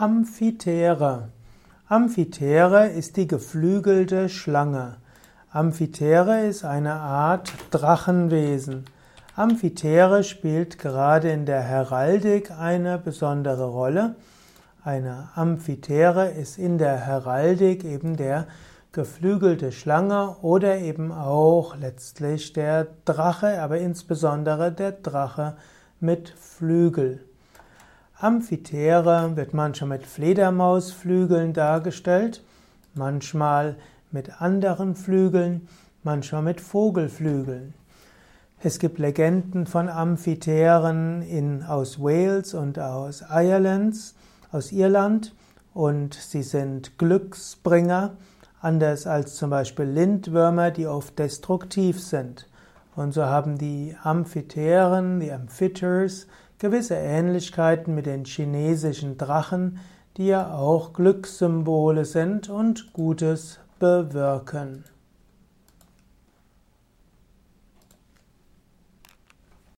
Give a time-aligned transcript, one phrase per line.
[0.00, 1.28] Amphitheere.
[1.86, 4.96] Amphitheere ist die geflügelte Schlange.
[5.50, 8.86] Amphitheere ist eine Art Drachenwesen.
[9.36, 14.14] Amphitheere spielt gerade in der Heraldik eine besondere Rolle.
[14.82, 18.46] Eine Amphitheere ist in der Heraldik eben der
[18.92, 25.58] geflügelte Schlange oder eben auch letztlich der Drache, aber insbesondere der Drache
[26.00, 27.20] mit Flügel.
[28.22, 32.44] Amphitheere wird manchmal mit Fledermausflügeln dargestellt,
[32.94, 33.76] manchmal
[34.10, 35.66] mit anderen Flügeln,
[36.02, 37.72] manchmal mit Vogelflügeln.
[38.62, 43.96] Es gibt Legenden von Amphitheeren in, aus Wales und aus Irland,
[44.52, 45.34] aus Irland
[45.72, 48.18] und sie sind Glücksbringer,
[48.60, 52.46] anders als zum Beispiel Lindwürmer, die oft destruktiv sind.
[52.94, 56.26] Und so haben die Amphitheeren, die Amphitheres,
[56.60, 59.78] gewisse Ähnlichkeiten mit den chinesischen Drachen,
[60.16, 64.84] die ja auch Glückssymbole sind und Gutes bewirken.